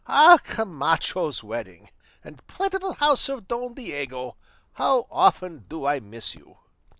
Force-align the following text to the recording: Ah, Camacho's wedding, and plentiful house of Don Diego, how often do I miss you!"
Ah, 0.07 0.39
Camacho's 0.43 1.43
wedding, 1.43 1.87
and 2.23 2.47
plentiful 2.47 2.93
house 2.93 3.29
of 3.29 3.47
Don 3.47 3.75
Diego, 3.75 4.35
how 4.73 5.05
often 5.11 5.67
do 5.69 5.85
I 5.85 5.99
miss 5.99 6.33
you!" 6.33 6.57